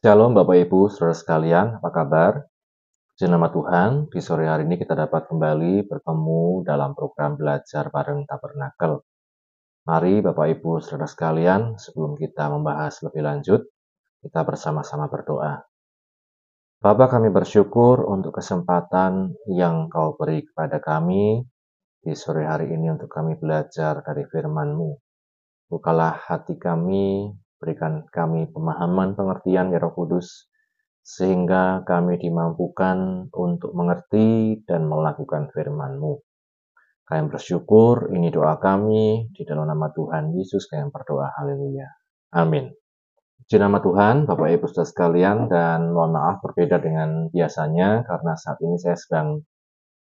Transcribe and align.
Shalom 0.00 0.32
Bapak 0.32 0.56
Ibu, 0.64 0.88
Saudara 0.88 1.12
sekalian, 1.12 1.76
apa 1.76 1.92
kabar? 1.92 2.48
Puji 3.12 3.28
nama 3.28 3.52
Tuhan, 3.52 4.08
di 4.08 4.16
sore 4.24 4.48
hari 4.48 4.64
ini 4.64 4.80
kita 4.80 4.96
dapat 4.96 5.28
kembali 5.28 5.84
bertemu 5.84 6.64
dalam 6.64 6.96
program 6.96 7.36
belajar 7.36 7.92
bareng 7.92 8.24
Tabernakel. 8.24 9.04
Mari 9.84 10.24
Bapak 10.24 10.56
Ibu, 10.56 10.80
Saudara 10.80 11.04
sekalian, 11.04 11.76
sebelum 11.76 12.16
kita 12.16 12.48
membahas 12.48 12.96
lebih 13.04 13.28
lanjut, 13.28 13.60
kita 14.24 14.40
bersama-sama 14.40 15.12
berdoa. 15.12 15.68
Bapak 16.80 17.20
kami 17.20 17.28
bersyukur 17.28 18.00
untuk 18.08 18.40
kesempatan 18.40 19.36
yang 19.52 19.92
kau 19.92 20.16
beri 20.16 20.48
kepada 20.48 20.80
kami 20.80 21.44
di 22.00 22.16
sore 22.16 22.48
hari 22.48 22.72
ini 22.72 22.88
untuk 22.88 23.12
kami 23.12 23.36
belajar 23.36 24.00
dari 24.00 24.24
firman-Mu. 24.24 24.96
Bukalah 25.68 26.24
hati 26.24 26.56
kami, 26.56 27.36
berikan 27.60 28.08
kami 28.08 28.48
pemahaman 28.48 29.12
pengertian 29.12 29.68
ya 29.70 29.78
Roh 29.78 29.92
Kudus, 29.92 30.48
sehingga 31.04 31.84
kami 31.84 32.16
dimampukan 32.16 33.28
untuk 33.36 33.76
mengerti 33.76 34.60
dan 34.64 34.88
melakukan 34.88 35.52
firman-Mu. 35.52 36.16
Kami 37.04 37.22
bersyukur, 37.26 38.14
ini 38.14 38.30
doa 38.30 38.56
kami, 38.56 39.28
di 39.34 39.42
dalam 39.42 39.66
nama 39.68 39.90
Tuhan 39.92 40.32
Yesus 40.32 40.70
kami 40.70 40.88
berdoa, 40.88 41.28
haleluya. 41.36 41.88
Amin. 42.38 42.70
Puji 43.40 43.58
nama 43.58 43.82
Tuhan, 43.82 44.30
Bapak 44.30 44.46
Ibu 44.46 44.70
Saudara 44.70 44.86
sekalian, 44.86 45.50
dan 45.50 45.90
mohon 45.90 46.14
maaf 46.14 46.38
berbeda 46.38 46.78
dengan 46.78 47.26
biasanya 47.34 48.06
karena 48.06 48.38
saat 48.38 48.62
ini 48.62 48.78
saya 48.78 48.94
sedang 48.94 49.42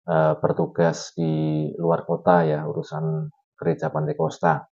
uh, 0.04 0.36
bertugas 0.36 1.16
di 1.16 1.72
luar 1.80 2.04
kota 2.04 2.44
ya, 2.44 2.68
urusan 2.68 3.32
gereja 3.56 3.88
Pantai 3.88 4.12
Kosta. 4.12 4.71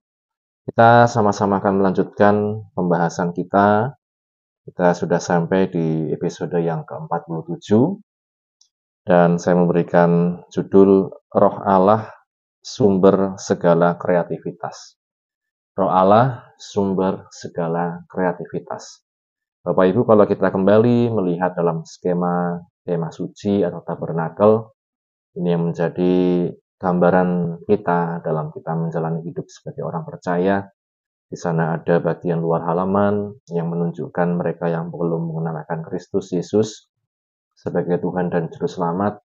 Kita 0.71 1.11
sama-sama 1.11 1.59
akan 1.59 1.83
melanjutkan 1.83 2.63
pembahasan 2.79 3.35
kita. 3.35 3.91
Kita 4.63 4.95
sudah 4.95 5.19
sampai 5.19 5.67
di 5.67 6.15
episode 6.15 6.55
yang 6.63 6.87
ke-47 6.87 7.99
dan 9.03 9.35
saya 9.43 9.59
memberikan 9.59 10.39
judul 10.47 11.11
Roh 11.11 11.57
Allah 11.67 12.15
sumber 12.63 13.35
segala 13.35 13.99
kreativitas. 13.99 14.95
Roh 15.75 15.91
Allah, 15.91 16.55
sumber 16.55 17.27
segala 17.35 18.07
kreativitas. 18.07 19.03
Bapak 19.67 19.91
Ibu, 19.91 20.07
kalau 20.07 20.23
kita 20.23 20.55
kembali 20.55 21.11
melihat 21.11 21.51
dalam 21.59 21.83
skema 21.83 22.63
tema 22.87 23.11
suci 23.11 23.67
atau 23.67 23.83
tabernakel, 23.83 24.71
ini 25.35 25.51
yang 25.51 25.67
menjadi 25.67 26.47
gambaran 26.81 27.61
kita 27.69 28.25
dalam 28.25 28.49
kita 28.57 28.73
menjalani 28.73 29.21
hidup 29.29 29.45
sebagai 29.53 29.85
orang 29.85 30.09
percaya. 30.09 30.65
Di 31.31 31.39
sana 31.39 31.79
ada 31.79 32.03
bagian 32.03 32.43
luar 32.43 32.67
halaman 32.67 33.37
yang 33.53 33.71
menunjukkan 33.71 34.35
mereka 34.35 34.67
yang 34.67 34.91
belum 34.91 35.31
mengenalkan 35.31 35.87
Kristus 35.87 36.35
Yesus 36.35 36.91
sebagai 37.55 38.01
Tuhan 38.03 38.33
dan 38.33 38.51
Juru 38.51 38.67
Selamat. 38.67 39.21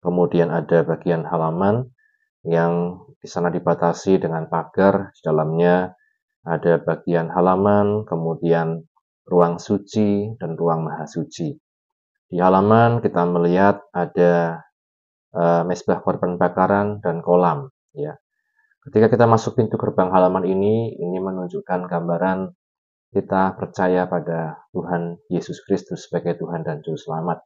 Kemudian 0.00 0.48
ada 0.48 0.86
bagian 0.86 1.26
halaman 1.28 1.90
yang 2.46 3.04
di 3.20 3.28
sana 3.28 3.52
dibatasi 3.52 4.22
dengan 4.22 4.48
pagar, 4.48 5.12
di 5.12 5.20
dalamnya 5.20 5.92
ada 6.44 6.76
bagian 6.80 7.32
halaman, 7.32 8.04
kemudian 8.08 8.84
ruang 9.28 9.56
suci 9.56 10.36
dan 10.36 10.56
ruang 10.56 10.84
maha 10.88 11.04
suci. 11.08 11.56
Di 12.28 12.36
halaman 12.40 13.00
kita 13.00 13.24
melihat 13.28 13.80
ada 13.92 14.64
uh, 15.34 15.62
mesbah 15.66 16.00
korban 16.00 16.38
bakaran 16.38 17.02
dan 17.02 17.20
kolam, 17.20 17.68
ya. 17.92 18.14
Ketika 18.84 19.08
kita 19.10 19.24
masuk 19.24 19.56
pintu 19.58 19.80
gerbang 19.80 20.12
halaman 20.12 20.44
ini, 20.44 20.94
ini 20.94 21.18
menunjukkan 21.18 21.88
gambaran 21.88 22.52
kita 23.14 23.54
percaya 23.54 24.04
pada 24.10 24.66
Tuhan 24.74 25.16
Yesus 25.30 25.62
Kristus 25.64 26.10
sebagai 26.10 26.36
Tuhan 26.36 26.66
dan 26.66 26.82
Juru 26.84 26.98
Selamat. 26.98 27.40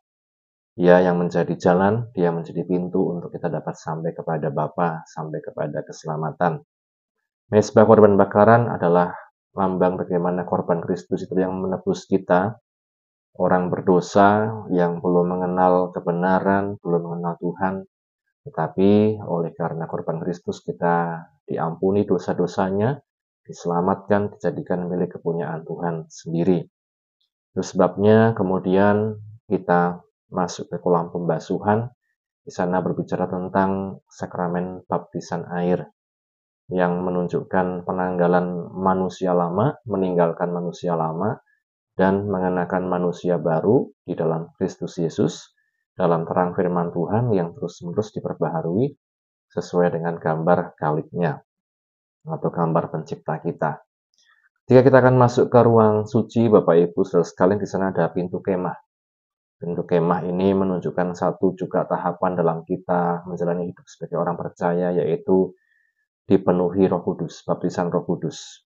Dia 0.79 1.03
yang 1.03 1.19
menjadi 1.19 1.55
jalan, 1.59 2.11
dia 2.15 2.31
menjadi 2.31 2.63
pintu 2.63 3.13
untuk 3.13 3.35
kita 3.35 3.51
dapat 3.51 3.75
sampai 3.75 4.15
kepada 4.15 4.49
Bapa, 4.49 5.03
sampai 5.07 5.43
kepada 5.43 5.83
keselamatan. 5.83 6.63
Mesbah 7.51 7.85
korban 7.87 8.15
bakaran 8.15 8.71
adalah 8.71 9.15
lambang 9.55 9.99
bagaimana 9.99 10.47
korban 10.47 10.79
Kristus 10.79 11.27
itu 11.27 11.35
yang 11.35 11.55
menebus 11.55 12.07
kita, 12.07 12.59
orang 13.39 13.71
berdosa 13.71 14.51
yang 14.75 14.99
belum 14.99 15.39
mengenal 15.39 15.95
kebenaran, 15.95 16.75
belum 16.83 17.01
mengenal 17.07 17.35
Tuhan, 17.39 17.75
tetapi 18.43 19.23
oleh 19.23 19.55
karena 19.55 19.87
korban 19.87 20.19
Kristus 20.19 20.61
kita 20.67 21.23
diampuni 21.47 22.03
dosa-dosanya, 22.03 22.99
diselamatkan, 23.47 24.35
dijadikan 24.37 24.91
milik 24.91 25.17
kepunyaan 25.17 25.63
Tuhan 25.63 26.11
sendiri. 26.11 26.67
Itu 27.55 27.63
sebabnya 27.63 28.35
kemudian 28.35 29.17
kita 29.47 30.03
masuk 30.29 30.69
ke 30.69 30.77
kolam 30.83 31.09
pembasuhan. 31.15 31.89
Di 32.45 32.53
sana 32.53 32.81
berbicara 32.81 33.29
tentang 33.29 34.01
sakramen 34.09 34.81
baptisan 34.89 35.45
air 35.53 35.85
yang 36.73 37.05
menunjukkan 37.05 37.85
penanggalan 37.85 38.73
manusia 38.73 39.37
lama, 39.37 39.77
meninggalkan 39.85 40.53
manusia 40.53 40.97
lama, 40.97 41.37
dan 41.99 42.31
mengenakan 42.31 42.87
manusia 42.87 43.43
baru 43.43 43.91
di 44.07 44.15
dalam 44.15 44.55
Kristus 44.55 45.03
Yesus 45.03 45.51
dalam 45.99 46.23
terang 46.23 46.55
firman 46.55 46.95
Tuhan 46.95 47.35
yang 47.35 47.59
terus-menerus 47.59 48.15
diperbaharui 48.15 48.95
sesuai 49.51 49.99
dengan 49.99 50.15
gambar 50.15 50.79
kaliknya 50.79 51.43
atau 52.23 52.55
gambar 52.55 52.95
pencipta 52.95 53.43
kita. 53.43 53.83
Ketika 54.63 54.85
kita 54.87 54.99
akan 55.03 55.17
masuk 55.19 55.51
ke 55.51 55.59
ruang 55.65 56.07
suci, 56.07 56.47
Bapak 56.47 56.77
Ibu 56.77 57.03
saudara 57.03 57.27
sekalian 57.27 57.59
di 57.59 57.67
sana 57.67 57.91
ada 57.91 58.13
pintu 58.15 58.39
kemah. 58.39 58.77
Bentuk 59.59 59.91
kemah 59.91 60.23
ini 60.23 60.55
menunjukkan 60.55 61.19
satu 61.19 61.59
juga 61.59 61.83
tahapan 61.83 62.39
dalam 62.39 62.63
kita 62.63 63.27
menjalani 63.27 63.75
hidup 63.75 63.89
sebagai 63.91 64.23
orang 64.23 64.39
percaya, 64.39 64.95
yaitu 64.95 65.51
dipenuhi 66.31 66.87
roh 66.87 67.03
kudus, 67.03 67.43
baptisan 67.43 67.91
roh 67.91 68.05
kudus. 68.05 68.68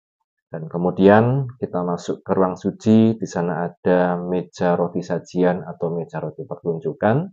Dan 0.54 0.70
kemudian 0.70 1.50
kita 1.58 1.82
masuk 1.82 2.22
ke 2.22 2.30
ruang 2.30 2.54
suci, 2.54 3.18
di 3.18 3.26
sana 3.26 3.66
ada 3.66 4.14
meja 4.14 4.78
roti 4.78 5.02
sajian 5.02 5.66
atau 5.66 5.90
meja 5.90 6.22
roti 6.22 6.46
pertunjukan, 6.46 7.26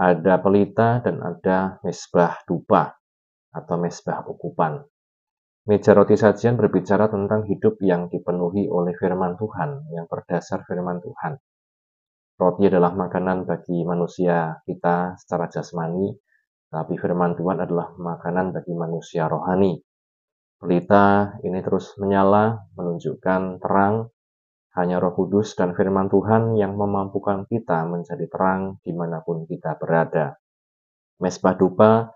ada 0.00 0.34
pelita 0.40 1.04
dan 1.04 1.20
ada 1.20 1.76
mesbah 1.84 2.40
dupa 2.48 2.96
atau 3.52 3.76
mesbah 3.76 4.24
ukupan. 4.24 4.80
Meja 5.68 5.92
roti 5.92 6.16
sajian 6.16 6.56
berbicara 6.56 7.12
tentang 7.12 7.44
hidup 7.44 7.76
yang 7.84 8.08
dipenuhi 8.08 8.72
oleh 8.72 8.96
firman 8.96 9.36
Tuhan, 9.36 9.92
yang 9.92 10.08
berdasar 10.08 10.64
firman 10.64 10.96
Tuhan. 11.04 11.36
Roti 12.40 12.64
adalah 12.72 12.96
makanan 12.96 13.44
bagi 13.44 13.84
manusia 13.84 14.64
kita 14.64 15.12
secara 15.20 15.52
jasmani, 15.52 16.08
tapi 16.72 16.96
firman 16.96 17.36
Tuhan 17.36 17.60
adalah 17.60 17.92
makanan 18.00 18.56
bagi 18.56 18.72
manusia 18.72 19.28
rohani. 19.28 19.76
Pelita 20.60 21.40
ini 21.40 21.64
terus 21.64 21.96
menyala, 21.96 22.68
menunjukkan 22.76 23.64
terang, 23.64 24.12
hanya 24.76 25.00
roh 25.00 25.16
kudus 25.16 25.56
dan 25.56 25.72
firman 25.72 26.12
Tuhan 26.12 26.52
yang 26.60 26.76
memampukan 26.76 27.48
kita 27.48 27.88
menjadi 27.88 28.28
terang 28.28 28.76
di 28.84 28.92
mana 28.92 29.24
pun 29.24 29.48
kita 29.48 29.80
berada. 29.80 30.36
Mesbah 31.16 31.56
dupa 31.56 32.12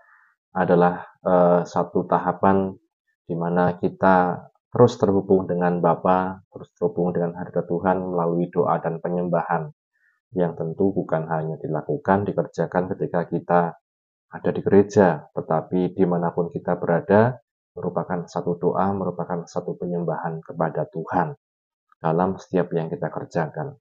adalah 0.53 1.09
uh, 1.25 1.65
satu 1.65 2.05
tahapan 2.05 2.77
di 3.25 3.33
mana 3.33 3.81
kita 3.81 4.45
terus 4.69 4.93
terhubung 5.01 5.49
dengan 5.49 5.81
Bapa, 5.81 6.45
terus 6.53 6.69
terhubung 6.77 7.17
dengan 7.17 7.33
hadirat 7.41 7.65
Tuhan 7.65 7.97
melalui 8.13 8.45
doa 8.53 8.77
dan 8.77 9.01
penyembahan 9.01 9.73
yang 10.37 10.53
tentu 10.53 10.93
bukan 10.93 11.25
hanya 11.33 11.57
dilakukan, 11.57 12.29
dikerjakan 12.29 12.93
ketika 12.93 13.25
kita 13.25 13.61
ada 14.29 14.49
di 14.53 14.61
gereja, 14.61 15.33
tetapi 15.33 15.97
di 15.97 16.03
mana 16.05 16.29
pun 16.29 16.51
kita 16.51 16.75
berada, 16.75 17.39
merupakan 17.75 18.23
satu 18.25 18.55
doa, 18.55 18.87
merupakan 18.95 19.43
satu 19.43 19.75
penyembahan 19.75 20.39
kepada 20.39 20.87
Tuhan 20.87 21.35
dalam 21.99 22.39
setiap 22.39 22.71
yang 22.71 22.87
kita 22.87 23.11
kerjakan. 23.11 23.75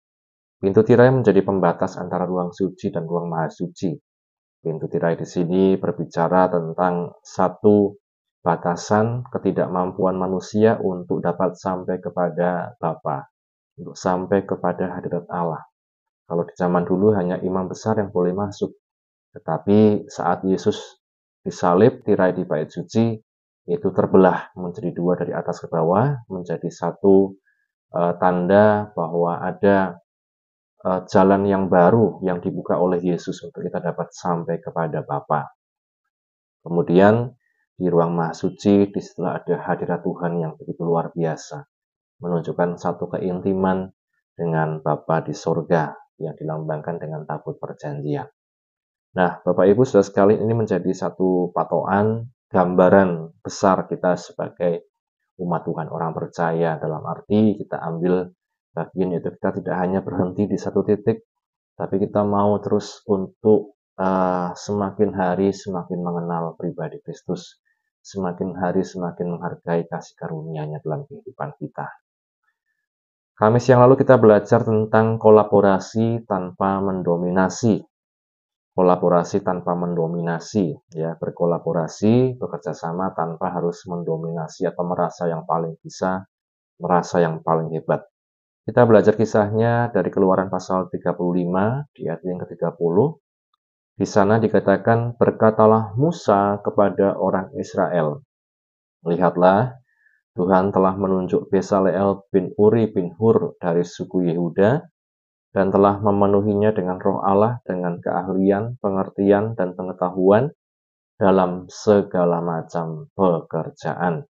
Pintu 0.59 0.83
tirai 0.83 1.15
menjadi 1.15 1.41
pembatas 1.47 1.95
antara 1.95 2.27
ruang 2.27 2.51
suci 2.51 2.91
dan 2.91 3.07
ruang 3.07 3.31
maha 3.31 3.49
suci. 3.49 3.95
Pintu 4.65 4.91
tirai 4.91 5.15
di 5.15 5.29
sini 5.29 5.77
berbicara 5.79 6.51
tentang 6.51 7.21
satu 7.23 7.95
batasan 8.41 9.29
ketidakmampuan 9.29 10.17
manusia 10.17 10.81
untuk 10.81 11.21
dapat 11.21 11.55
sampai 11.55 12.01
kepada 12.01 12.75
Bapa, 12.81 13.29
untuk 13.77 13.95
sampai 13.95 14.45
kepada 14.49 14.99
hadirat 14.99 15.29
Allah. 15.29 15.63
Kalau 16.25 16.49
di 16.49 16.55
zaman 16.57 16.89
dulu 16.89 17.13
hanya 17.13 17.37
imam 17.45 17.69
besar 17.69 18.01
yang 18.01 18.09
boleh 18.09 18.33
masuk. 18.33 18.73
Tetapi 19.37 20.09
saat 20.09 20.49
Yesus 20.49 20.81
disalib, 21.45 22.01
tirai 22.01 22.33
di 22.33 22.49
bait 22.49 22.73
suci 22.73 23.21
itu 23.65 23.89
terbelah 23.97 24.53
menjadi 24.61 24.93
dua 24.93 25.17
dari 25.17 25.33
atas 25.33 25.65
ke 25.65 25.73
bawah, 25.73 26.21
menjadi 26.29 26.69
satu 26.69 27.33
uh, 27.97 28.13
tanda 28.21 28.93
bahwa 28.93 29.41
ada 29.41 30.05
uh, 30.85 31.01
jalan 31.09 31.49
yang 31.49 31.73
baru 31.73 32.21
yang 32.21 32.45
dibuka 32.45 32.77
oleh 32.77 33.01
Yesus 33.01 33.41
untuk 33.41 33.65
kita 33.65 33.81
dapat 33.81 34.13
sampai 34.13 34.61
kepada 34.61 35.01
Bapa. 35.01 35.49
Kemudian 36.61 37.33
di 37.75 37.89
ruang 37.89 38.13
maha 38.13 38.37
suci, 38.37 38.89
di 38.93 39.01
setelah 39.01 39.41
ada 39.41 39.59
hadirat 39.65 40.05
Tuhan 40.05 40.45
yang 40.45 40.53
begitu 40.61 40.85
luar 40.85 41.11
biasa, 41.11 41.65
menunjukkan 42.21 42.77
satu 42.77 43.11
keintiman 43.17 43.89
dengan 44.37 44.85
Bapa 44.85 45.25
di 45.25 45.33
surga 45.33 45.97
yang 46.21 46.37
dilambangkan 46.37 47.01
dengan 47.01 47.27
tabut 47.27 47.59
perjanjian. 47.59 48.29
Nah, 49.15 49.41
Bapak 49.41 49.67
Ibu 49.67 49.83
sudah 49.87 50.03
sekali 50.03 50.39
ini 50.39 50.53
menjadi 50.55 50.91
satu 50.91 51.55
patokan 51.55 52.34
gambaran 52.55 53.43
besar 53.43 53.91
kita 53.91 54.15
sebagai 54.15 54.87
umat 55.43 55.67
Tuhan 55.67 55.91
orang 55.91 56.15
percaya 56.15 56.79
dalam 56.79 57.03
arti 57.03 57.59
kita 57.59 57.83
ambil 57.83 58.31
bagian 58.71 59.11
itu 59.19 59.35
kita 59.35 59.51
tidak 59.59 59.77
hanya 59.83 60.01
berhenti 60.07 60.47
di 60.47 60.55
satu 60.55 60.87
titik 60.87 61.27
tapi 61.75 61.99
kita 61.99 62.23
mau 62.23 62.55
terus 62.63 63.03
untuk 63.11 63.75
uh, 63.99 64.55
semakin 64.55 65.11
hari 65.11 65.51
semakin 65.51 65.99
mengenal 65.99 66.55
pribadi 66.55 67.03
Kristus 67.03 67.59
semakin 68.07 68.55
hari 68.55 68.87
semakin 68.87 69.35
menghargai 69.35 69.91
kasih 69.91 70.15
karunia-Nya 70.15 70.79
dalam 70.87 71.03
kehidupan 71.11 71.59
kita 71.59 71.91
Kamis 73.35 73.67
yang 73.67 73.83
lalu 73.83 73.99
kita 73.99 74.15
belajar 74.15 74.63
tentang 74.63 75.19
kolaborasi 75.19 76.23
tanpa 76.23 76.79
mendominasi. 76.79 77.83
Kolaborasi 78.75 79.47
tanpa 79.47 79.79
mendominasi, 79.79 80.75
ya 80.91 81.15
berkolaborasi, 81.15 82.35
bekerja 82.35 82.75
sama 82.75 83.15
tanpa 83.15 83.55
harus 83.55 83.87
mendominasi 83.87 84.67
atau 84.67 84.83
merasa 84.83 85.31
yang 85.31 85.47
paling 85.47 85.79
bisa, 85.79 86.27
merasa 86.83 87.23
yang 87.23 87.39
paling 87.47 87.71
hebat. 87.71 88.03
Kita 88.67 88.83
belajar 88.83 89.15
kisahnya 89.15 89.95
dari 89.95 90.11
keluaran 90.11 90.51
pasal 90.51 90.91
35 90.91 91.87
di 91.95 92.11
ayat 92.11 92.27
yang 92.27 92.43
ke-30. 92.43 92.97
Di 93.95 94.07
sana 94.11 94.43
dikatakan, 94.43 95.15
berkatalah 95.15 95.95
Musa 95.95 96.59
kepada 96.59 97.15
orang 97.15 97.55
Israel, 97.55 98.27
Lihatlah, 99.07 99.77
Tuhan 100.35 100.75
telah 100.75 100.99
menunjuk 100.99 101.47
Besaleel 101.53 102.27
bin 102.33 102.51
Uri 102.59 102.91
bin 102.91 103.15
Hur 103.15 103.55
dari 103.61 103.87
suku 103.87 104.27
Yehuda 104.33 104.83
dan 105.55 105.71
telah 105.71 106.03
memenuhinya 106.03 106.75
dengan 106.75 106.99
roh 106.99 107.23
Allah 107.23 107.63
dengan 107.63 108.03
keahlian, 108.03 108.75
pengertian, 108.83 109.55
dan 109.55 109.79
pengetahuan 109.79 110.51
dalam 111.15 111.71
segala 111.71 112.43
macam 112.43 113.07
pekerjaan. 113.15 114.27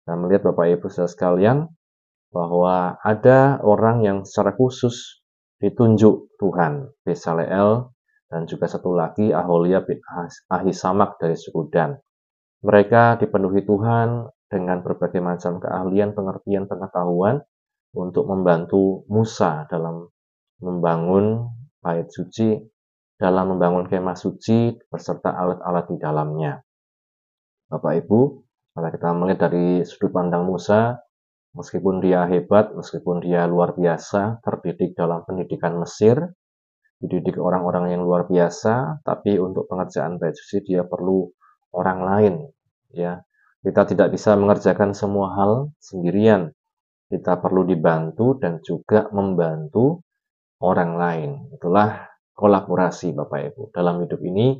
Kita 0.00 0.16
melihat 0.16 0.48
Bapak 0.48 0.80
Ibu 0.80 0.88
saudara 0.88 1.12
sekalian 1.12 1.58
bahwa 2.32 2.96
ada 3.04 3.60
orang 3.60 4.00
yang 4.00 4.18
secara 4.24 4.56
khusus 4.56 5.20
ditunjuk 5.60 6.32
Tuhan, 6.40 6.88
Besaleel 7.04 7.92
dan 8.32 8.48
juga 8.48 8.66
satu 8.66 8.96
lagi 8.96 9.36
Aholia 9.36 9.84
bin 9.84 10.00
Ahisamak 10.48 11.20
dari 11.20 11.36
suku 11.36 11.68
Dan. 11.68 12.00
Mereka 12.64 13.20
dipenuhi 13.20 13.62
Tuhan 13.62 14.24
dengan 14.48 14.80
berbagai 14.80 15.20
macam 15.20 15.60
keahlian, 15.60 16.16
pengertian, 16.16 16.64
pengetahuan 16.64 17.44
untuk 17.92 18.24
membantu 18.26 19.04
Musa 19.12 19.68
dalam 19.68 20.08
membangun 20.60 21.52
bait 21.80 22.08
suci, 22.08 22.56
dalam 23.16 23.56
membangun 23.56 23.88
kemah 23.88 24.16
suci 24.16 24.76
beserta 24.92 25.32
alat-alat 25.32 25.84
di 25.88 25.96
dalamnya. 25.96 26.52
Bapak 27.66 28.04
Ibu, 28.04 28.20
kalau 28.76 28.88
kita 28.92 29.08
melihat 29.16 29.40
dari 29.48 29.80
sudut 29.88 30.12
pandang 30.12 30.44
Musa, 30.44 31.00
meskipun 31.56 32.04
dia 32.04 32.28
hebat, 32.28 32.76
meskipun 32.76 33.24
dia 33.24 33.48
luar 33.48 33.72
biasa, 33.72 34.44
terdidik 34.44 34.92
dalam 34.92 35.24
pendidikan 35.24 35.80
Mesir, 35.80 36.20
dididik 37.00 37.40
orang-orang 37.40 37.96
yang 37.96 38.04
luar 38.04 38.28
biasa, 38.28 39.00
tapi 39.00 39.40
untuk 39.40 39.64
pengerjaan 39.66 40.20
bait 40.20 40.36
suci 40.36 40.60
dia 40.62 40.84
perlu 40.84 41.24
orang 41.72 42.00
lain, 42.04 42.34
ya 42.92 43.24
kita 43.66 43.82
tidak 43.82 44.14
bisa 44.14 44.38
mengerjakan 44.38 44.94
semua 44.94 45.34
hal 45.34 45.74
sendirian. 45.82 46.54
Kita 47.06 47.38
perlu 47.38 47.66
dibantu 47.66 48.38
dan 48.38 48.62
juga 48.62 49.10
membantu 49.10 50.05
orang 50.60 50.96
lain. 50.96 51.30
Itulah 51.52 52.08
kolaborasi 52.36 53.16
Bapak 53.16 53.52
Ibu. 53.52 53.62
Dalam 53.72 54.04
hidup 54.04 54.20
ini, 54.24 54.56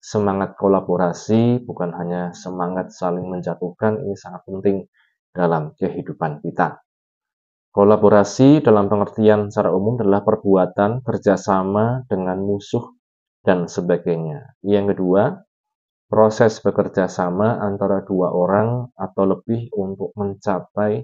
semangat 0.00 0.56
kolaborasi 0.60 1.64
bukan 1.64 1.96
hanya 1.96 2.32
semangat 2.36 2.92
saling 2.92 3.24
menjatuhkan, 3.28 4.04
ini 4.04 4.14
sangat 4.16 4.44
penting 4.44 4.84
dalam 5.32 5.72
kehidupan 5.76 6.44
kita. 6.44 6.84
Kolaborasi 7.74 8.62
dalam 8.62 8.86
pengertian 8.86 9.50
secara 9.50 9.74
umum 9.74 9.98
adalah 9.98 10.22
perbuatan 10.22 11.02
kerjasama 11.02 12.06
dengan 12.06 12.38
musuh 12.38 12.94
dan 13.42 13.66
sebagainya. 13.66 14.54
Yang 14.62 14.94
kedua, 14.94 15.42
proses 16.06 16.62
bekerja 16.62 17.10
sama 17.10 17.58
antara 17.58 18.06
dua 18.06 18.30
orang 18.30 18.94
atau 18.94 19.26
lebih 19.26 19.74
untuk 19.74 20.14
mencapai 20.14 21.02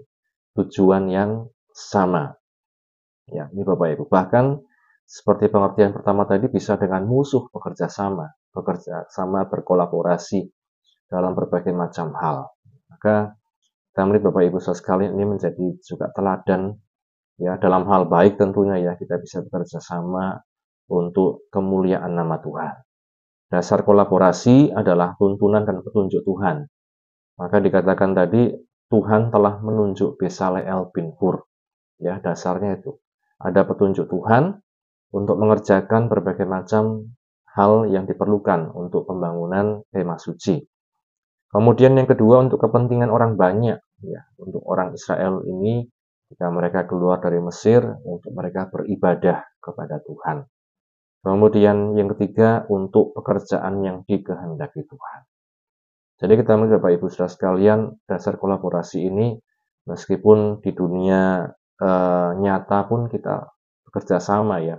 tujuan 0.55 1.11
yang 1.11 1.51
sama. 1.75 2.40
Ya, 3.31 3.47
ini 3.55 3.63
Bapak 3.63 3.95
Ibu. 3.95 4.05
Bahkan 4.11 4.45
seperti 5.07 5.51
pengertian 5.51 5.91
pertama 5.95 6.27
tadi 6.27 6.47
bisa 6.51 6.79
dengan 6.79 7.07
musuh 7.07 7.51
bekerja 7.51 7.91
sama, 7.91 8.31
bekerja 8.55 9.11
sama 9.11 9.47
berkolaborasi 9.47 10.47
dalam 11.11 11.35
berbagai 11.35 11.75
macam 11.75 12.15
hal. 12.15 12.51
Maka 12.91 13.35
kita 13.91 14.03
melihat 14.07 14.31
Bapak 14.31 14.43
Ibu 14.51 14.59
sekalian 14.63 15.19
ini 15.19 15.25
menjadi 15.27 15.67
juga 15.83 16.11
teladan 16.15 16.79
ya 17.41 17.59
dalam 17.59 17.87
hal 17.91 18.07
baik 18.07 18.39
tentunya 18.39 18.79
ya 18.79 18.93
kita 18.95 19.19
bisa 19.19 19.43
bekerja 19.43 19.83
sama 19.83 20.39
untuk 20.91 21.47
kemuliaan 21.51 22.15
nama 22.15 22.39
Tuhan. 22.39 22.75
Dasar 23.51 23.83
kolaborasi 23.83 24.71
adalah 24.71 25.19
tuntunan 25.19 25.67
dan 25.67 25.83
petunjuk 25.83 26.23
Tuhan. 26.23 26.71
Maka 27.35 27.57
dikatakan 27.59 28.15
tadi 28.15 28.55
Tuhan 28.91 29.35
telah 29.35 29.59
menunjuk 29.59 30.23
Besaleel 30.23 30.91
bin 30.95 31.11
Hur. 31.19 31.47
Ya, 31.99 32.23
dasarnya 32.23 32.79
itu. 32.79 32.99
Ada 33.41 33.65
petunjuk 33.65 34.13
Tuhan 34.13 34.61
untuk 35.17 35.37
mengerjakan 35.41 36.13
berbagai 36.13 36.45
macam 36.45 37.17
hal 37.57 37.89
yang 37.91 38.07
diperlukan 38.07 38.71
untuk 38.77 39.09
pembangunan 39.09 39.83
kemah 39.91 40.21
suci. 40.21 40.61
Kemudian 41.51 41.99
yang 41.99 42.07
kedua 42.07 42.47
untuk 42.47 42.63
kepentingan 42.63 43.11
orang 43.11 43.35
banyak, 43.35 43.81
ya, 44.07 44.21
untuk 44.39 44.63
orang 44.71 44.95
Israel 44.95 45.43
ini 45.43 45.83
jika 46.31 46.47
mereka 46.47 46.87
keluar 46.87 47.19
dari 47.19 47.43
Mesir 47.43 47.83
untuk 48.07 48.31
mereka 48.31 48.71
beribadah 48.71 49.43
kepada 49.59 49.99
Tuhan. 50.07 50.47
Kemudian 51.27 51.99
yang 51.99 52.09
ketiga 52.15 52.65
untuk 52.71 53.13
pekerjaan 53.19 53.83
yang 53.83 54.07
dikehendaki 54.07 54.87
Tuhan. 54.87 55.21
Jadi 56.23 56.33
kita 56.39 56.55
Bapak 56.55 57.01
Ibu 57.01 57.11
Saudara 57.11 57.33
sekalian, 57.33 57.81
dasar 58.07 58.39
kolaborasi 58.39 59.11
ini 59.11 59.35
meskipun 59.91 60.63
di 60.63 60.71
dunia 60.71 61.51
e, 61.81 61.91
nyata 62.37 62.85
pun 62.87 63.09
kita 63.09 63.49
bekerja 63.89 64.21
sama 64.21 64.61
ya. 64.61 64.79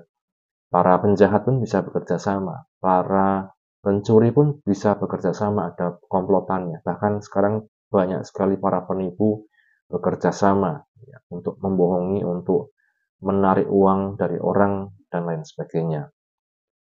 Para 0.71 0.95
penjahat 1.03 1.43
pun 1.43 1.59
bisa 1.59 1.83
bekerja 1.83 2.15
sama, 2.15 2.63
para 2.79 3.51
pencuri 3.83 4.31
pun 4.31 4.63
bisa 4.63 4.95
bekerja 4.95 5.35
sama, 5.35 5.73
ada 5.73 5.99
komplotannya. 6.07 6.79
Bahkan 6.85 7.19
sekarang 7.19 7.67
banyak 7.91 8.23
sekali 8.23 8.55
para 8.55 8.87
penipu 8.87 9.51
bekerja 9.91 10.31
sama 10.31 10.79
ya, 11.03 11.19
untuk 11.27 11.59
membohongi, 11.59 12.23
untuk 12.23 12.71
menarik 13.19 13.67
uang 13.67 14.15
dari 14.15 14.39
orang 14.39 14.87
dan 15.11 15.27
lain 15.27 15.43
sebagainya. 15.43 16.07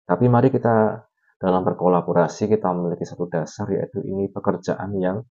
Tapi 0.10 0.26
mari 0.26 0.50
kita 0.50 1.06
dalam 1.38 1.62
berkolaborasi 1.62 2.50
kita 2.50 2.74
memiliki 2.74 3.06
satu 3.06 3.30
dasar 3.30 3.70
yaitu 3.70 4.02
ini 4.02 4.26
pekerjaan 4.34 4.98
yang 4.98 5.22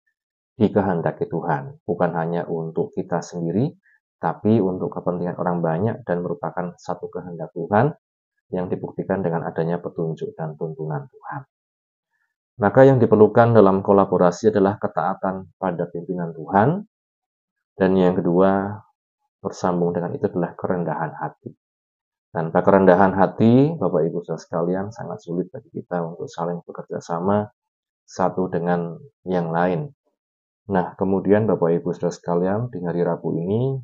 dikehendaki 0.54 1.26
Tuhan, 1.26 1.82
bukan 1.82 2.10
hanya 2.14 2.46
untuk 2.46 2.94
kita 2.94 3.20
sendiri, 3.20 3.74
tapi 4.16 4.58
untuk 4.58 4.92
kepentingan 4.92 5.36
orang 5.36 5.58
banyak 5.60 5.96
dan 6.08 6.24
merupakan 6.24 6.72
satu 6.80 7.12
kehendak 7.12 7.52
Tuhan 7.52 7.92
yang 8.50 8.70
dibuktikan 8.70 9.20
dengan 9.20 9.44
adanya 9.44 9.82
petunjuk 9.82 10.32
dan 10.38 10.54
tuntunan 10.54 11.04
Tuhan. 11.10 11.42
Maka 12.56 12.88
yang 12.88 12.96
diperlukan 12.96 13.52
dalam 13.52 13.84
kolaborasi 13.84 14.48
adalah 14.48 14.80
ketaatan 14.80 15.52
pada 15.60 15.84
pimpinan 15.92 16.32
Tuhan, 16.32 16.88
dan 17.76 17.90
yang 17.92 18.16
kedua 18.16 18.80
bersambung 19.44 19.92
dengan 19.92 20.16
itu 20.16 20.24
adalah 20.32 20.56
kerendahan 20.56 21.12
hati. 21.20 21.52
Tanpa 22.32 22.64
kerendahan 22.64 23.12
hati, 23.12 23.76
Bapak 23.76 24.08
Ibu 24.08 24.24
saudara 24.24 24.40
sekalian, 24.40 24.86
sangat 24.88 25.20
sulit 25.20 25.52
bagi 25.52 25.68
kita 25.68 26.00
untuk 26.00 26.28
saling 26.32 26.64
bekerja 26.64 27.00
sama 27.04 27.48
satu 28.08 28.48
dengan 28.48 28.96
yang 29.28 29.52
lain. 29.52 29.92
Nah, 30.72 30.96
kemudian 30.96 31.44
Bapak 31.44 31.76
Ibu 31.76 31.92
saudara 31.92 32.12
sekalian, 32.16 32.72
di 32.72 32.80
hari 32.80 33.04
Rabu 33.04 33.36
ini 33.36 33.76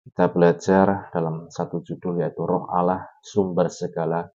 kita 0.00 0.32
belajar 0.32 1.12
dalam 1.12 1.52
satu 1.52 1.84
judul 1.84 2.24
yaitu 2.24 2.40
Roh 2.44 2.68
Allah 2.72 3.04
sumber 3.20 3.68
segala 3.68 4.32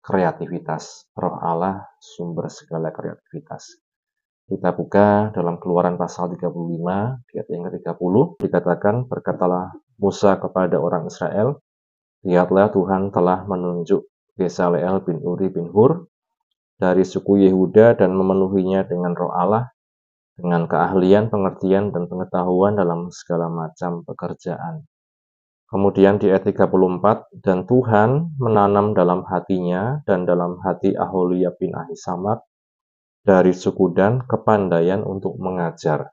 kreativitas. 0.00 1.10
Roh 1.18 1.36
Allah 1.42 1.86
sumber 1.98 2.46
segala 2.46 2.94
kreativitas. 2.94 3.78
Kita 4.50 4.74
buka 4.74 5.30
dalam 5.30 5.62
keluaran 5.62 5.94
pasal 5.94 6.34
35, 6.34 7.22
di 7.30 7.38
ayat 7.38 7.48
yang 7.54 7.70
ke-30, 7.70 8.14
dikatakan, 8.42 9.06
berkatalah 9.06 9.70
Musa 10.02 10.42
kepada 10.42 10.74
orang 10.74 11.06
Israel, 11.06 11.62
Lihatlah 12.26 12.74
Tuhan 12.74 13.14
telah 13.14 13.46
menunjuk 13.46 14.10
Besaleel 14.34 15.06
bin 15.06 15.22
Uri 15.22 15.48
bin 15.54 15.70
Hur 15.70 16.10
dari 16.76 17.06
suku 17.06 17.46
Yehuda 17.46 17.96
dan 17.96 18.10
memenuhinya 18.12 18.84
dengan 18.84 19.14
roh 19.14 19.32
Allah, 19.32 19.70
dengan 20.34 20.66
keahlian, 20.66 21.30
pengertian, 21.30 21.94
dan 21.94 22.10
pengetahuan 22.10 22.74
dalam 22.74 23.08
segala 23.14 23.46
macam 23.48 24.02
pekerjaan. 24.02 24.84
Kemudian 25.70 26.18
di 26.18 26.26
ayat 26.26 26.50
34, 26.50 27.30
dan 27.46 27.62
Tuhan 27.62 28.34
menanam 28.42 28.90
dalam 28.90 29.22
hatinya 29.22 30.02
dan 30.02 30.26
dalam 30.26 30.58
hati 30.66 30.98
Aholia 30.98 31.54
bin 31.54 31.70
Ahisamak 31.78 32.42
dari 33.22 33.54
suku 33.54 33.94
Dan 33.94 34.26
kepandaian 34.26 35.06
untuk 35.06 35.38
mengajar. 35.38 36.10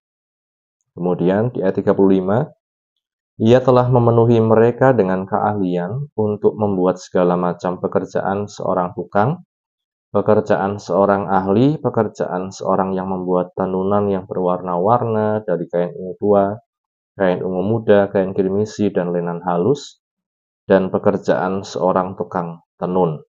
Kemudian 0.93 1.49
di 1.49 1.65
ayat 1.65 1.73
35, 1.81 2.53
ia 3.41 3.57
telah 3.57 3.89
memenuhi 3.89 4.37
mereka 4.45 4.93
dengan 4.93 5.25
keahlian 5.25 6.13
untuk 6.13 6.53
membuat 6.53 7.01
segala 7.01 7.33
macam 7.33 7.81
pekerjaan 7.81 8.45
seorang 8.45 8.93
tukang, 8.93 9.41
pekerjaan 10.13 10.77
seorang 10.77 11.25
ahli, 11.33 11.81
pekerjaan 11.81 12.53
seorang 12.53 12.93
yang 12.93 13.09
membuat 13.09 13.57
tenunan 13.57 14.05
yang 14.05 14.29
berwarna-warna 14.29 15.41
dari 15.45 15.65
kain 15.65 15.93
ungu 15.97 16.13
tua, 16.21 16.61
kain 17.17 17.41
ungu 17.41 17.65
muda, 17.65 18.13
kain 18.13 18.37
kirmisi, 18.37 18.93
dan 18.93 19.09
lenan 19.09 19.41
halus, 19.41 20.05
dan 20.69 20.93
pekerjaan 20.93 21.65
seorang 21.65 22.13
tukang 22.13 22.61
tenun, 22.77 23.25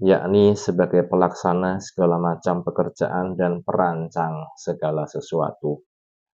yakni 0.00 0.56
sebagai 0.56 1.04
pelaksana 1.04 1.76
segala 1.76 2.16
macam 2.16 2.64
pekerjaan 2.64 3.36
dan 3.36 3.60
perancang 3.60 4.48
segala 4.56 5.04
sesuatu. 5.04 5.84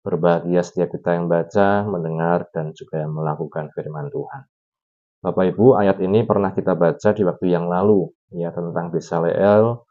Berbahagia 0.00 0.65
setiap 0.65 0.97
kita 0.97 1.21
yang 1.21 1.29
baca, 1.29 1.85
mendengar, 1.85 2.49
dan 2.57 2.73
juga 2.73 3.05
yang 3.05 3.12
melakukan 3.12 3.69
firman 3.76 4.09
Tuhan. 4.09 4.43
Bapak 5.21 5.53
Ibu, 5.53 5.76
ayat 5.76 6.00
ini 6.00 6.25
pernah 6.25 6.57
kita 6.57 6.79
baca 6.79 7.12
di 7.12 7.23
waktu 7.29 7.47
yang 7.53 7.69
lalu, 7.69 8.09
ya 8.33 8.57
tentang 8.57 8.88
Besaleel, 8.88 9.85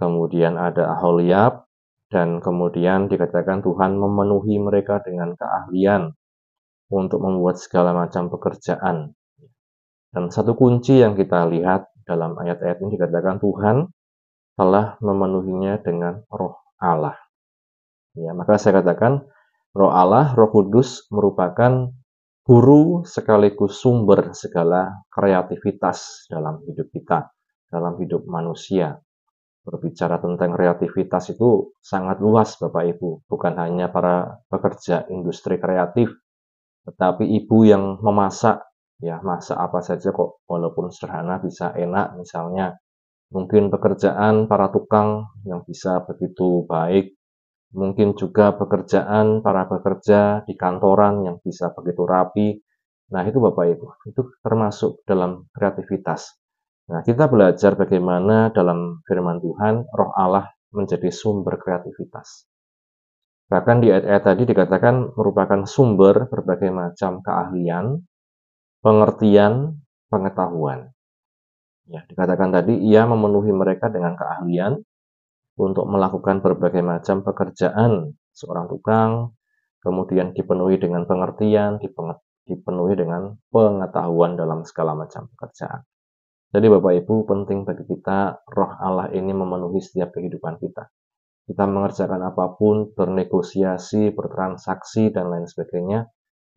kemudian 0.00 0.56
ada 0.56 0.96
Aholiab, 0.96 1.68
dan 2.08 2.40
kemudian 2.40 3.10
dikatakan 3.10 3.60
Tuhan 3.60 4.00
memenuhi 4.00 4.56
mereka 4.62 5.02
dengan 5.04 5.36
keahlian 5.36 6.16
untuk 6.88 7.20
membuat 7.20 7.60
segala 7.60 7.92
macam 7.92 8.32
pekerjaan. 8.32 9.12
Dan 10.08 10.32
satu 10.32 10.56
kunci 10.56 11.04
yang 11.04 11.12
kita 11.12 11.44
lihat 11.48 11.92
dalam 12.08 12.36
ayat-ayat 12.40 12.80
ini 12.80 12.96
dikatakan 12.96 13.36
Tuhan 13.44 13.76
telah 14.56 14.96
memenuhinya 15.04 15.78
dengan 15.84 16.24
roh 16.32 16.56
Allah. 16.80 17.14
Ya, 18.16 18.32
maka 18.32 18.56
saya 18.56 18.80
katakan 18.80 19.22
roh 19.76 19.92
Allah, 19.92 20.32
roh 20.32 20.50
kudus 20.50 21.06
merupakan 21.12 21.92
guru 22.48 23.04
sekaligus 23.04 23.84
sumber 23.84 24.32
segala 24.32 25.04
kreativitas 25.12 26.24
dalam 26.32 26.64
hidup 26.64 26.88
kita, 26.88 27.28
dalam 27.68 28.00
hidup 28.00 28.24
manusia. 28.24 28.96
Berbicara 29.68 30.16
tentang 30.16 30.56
kreativitas 30.56 31.36
itu 31.36 31.76
sangat 31.84 32.24
luas 32.24 32.56
Bapak 32.56 32.88
Ibu, 32.96 33.28
bukan 33.28 33.52
hanya 33.60 33.92
para 33.92 34.40
pekerja 34.48 35.04
industri 35.12 35.60
kreatif, 35.60 36.08
tetapi 36.88 37.28
ibu 37.28 37.68
yang 37.68 38.00
memasak, 38.00 38.64
ya 38.96 39.20
masak 39.20 39.60
apa 39.60 39.84
saja 39.84 40.08
kok, 40.08 40.40
walaupun 40.48 40.88
sederhana 40.88 41.36
bisa 41.36 41.76
enak 41.76 42.16
misalnya. 42.16 42.80
Mungkin 43.28 43.68
pekerjaan 43.68 44.48
para 44.48 44.72
tukang 44.72 45.28
yang 45.44 45.60
bisa 45.68 46.00
begitu 46.08 46.64
baik, 46.64 47.12
mungkin 47.76 48.16
juga 48.16 48.56
pekerjaan 48.56 49.44
para 49.44 49.68
pekerja 49.68 50.48
di 50.48 50.56
kantoran 50.56 51.28
yang 51.28 51.36
bisa 51.44 51.76
begitu 51.76 52.08
rapi. 52.08 52.56
Nah 53.12 53.28
itu 53.28 53.36
Bapak 53.36 53.64
Ibu, 53.68 53.86
itu 54.08 54.20
termasuk 54.40 55.04
dalam 55.04 55.44
kreativitas. 55.52 56.40
Nah 56.88 57.04
kita 57.04 57.28
belajar 57.28 57.76
bagaimana 57.76 58.48
dalam 58.48 59.04
firman 59.04 59.44
Tuhan, 59.44 59.84
roh 59.92 60.12
Allah 60.16 60.48
menjadi 60.72 61.12
sumber 61.12 61.60
kreativitas. 61.60 62.47
Bahkan 63.48 63.80
di 63.80 63.88
ayat-ayat 63.88 64.24
tadi 64.28 64.42
dikatakan 64.44 65.16
merupakan 65.16 65.64
sumber 65.64 66.28
berbagai 66.28 66.68
macam 66.68 67.24
keahlian, 67.24 68.04
pengertian, 68.84 69.80
pengetahuan. 70.12 70.92
Ya, 71.88 72.04
dikatakan 72.04 72.52
tadi 72.52 72.76
ia 72.76 73.08
memenuhi 73.08 73.48
mereka 73.56 73.88
dengan 73.88 74.20
keahlian 74.20 74.76
untuk 75.56 75.88
melakukan 75.88 76.44
berbagai 76.44 76.84
macam 76.84 77.24
pekerjaan 77.24 78.12
seorang 78.36 78.68
tukang, 78.68 79.32
kemudian 79.80 80.36
dipenuhi 80.36 80.76
dengan 80.76 81.08
pengertian, 81.08 81.80
dipenuhi 82.44 82.94
dengan 83.00 83.32
pengetahuan 83.48 84.36
dalam 84.36 84.60
segala 84.68 84.92
macam 84.92 85.24
pekerjaan. 85.32 85.88
Jadi 86.52 86.68
Bapak 86.68 86.92
Ibu 87.00 87.24
penting 87.24 87.64
bagi 87.64 87.88
kita 87.88 88.44
roh 88.44 88.72
Allah 88.76 89.08
ini 89.16 89.32
memenuhi 89.32 89.80
setiap 89.80 90.12
kehidupan 90.12 90.60
kita 90.60 90.84
kita 91.48 91.64
mengerjakan 91.64 92.28
apa 92.28 92.60
pun, 92.60 92.92
bernegosiasi, 92.92 94.12
bertransaksi, 94.12 95.08
dan 95.08 95.32
lain 95.32 95.48
sebagainya, 95.48 96.04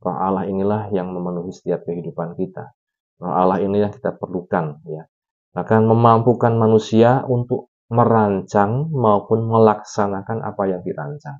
roh 0.03 0.17
Allah 0.19 0.43
inilah 0.51 0.91
yang 0.91 1.07
memenuhi 1.15 1.55
setiap 1.55 1.87
kehidupan 1.87 2.35
kita. 2.35 2.75
Roh 3.23 3.31
Allah 3.31 3.63
ini 3.63 3.79
yang 3.79 3.95
kita 3.95 4.19
perlukan, 4.19 4.83
ya. 4.83 5.07
Bahkan 5.55 5.87
memampukan 5.87 6.51
manusia 6.59 7.23
untuk 7.23 7.71
merancang 7.87 8.91
maupun 8.91 9.47
melaksanakan 9.47 10.43
apa 10.43 10.63
yang 10.67 10.83
dirancang. 10.83 11.39